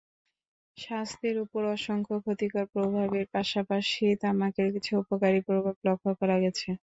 [0.77, 6.69] স্বাস্থ্যের উপর অসংখ্য ক্ষতিকর প্রভাবের পাশাপাশি তামাকের কিছু উপকারী প্রভাব লক্ষ্য করা গেছে।